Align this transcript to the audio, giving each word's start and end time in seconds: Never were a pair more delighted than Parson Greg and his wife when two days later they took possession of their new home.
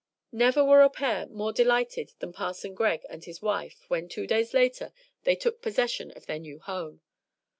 Never 0.31 0.63
were 0.65 0.81
a 0.81 0.89
pair 0.89 1.27
more 1.27 1.53
delighted 1.53 2.13
than 2.17 2.33
Parson 2.33 2.73
Greg 2.73 3.05
and 3.07 3.23
his 3.23 3.39
wife 3.39 3.85
when 3.87 4.09
two 4.09 4.25
days 4.25 4.51
later 4.51 4.93
they 5.25 5.35
took 5.35 5.61
possession 5.61 6.09
of 6.15 6.25
their 6.25 6.39
new 6.39 6.57
home. 6.57 7.01